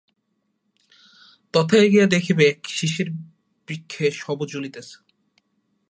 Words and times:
তথায় 1.53 1.87
গিয়া 1.89 2.05
দেখিবে 2.05 2.43
এক 2.49 2.59
শিরীষবৃক্ষে 2.67 4.05
শব 4.11 4.39
ঝুলিতেছে। 4.45 4.97